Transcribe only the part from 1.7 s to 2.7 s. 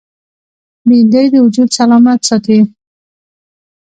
سلامت ساتي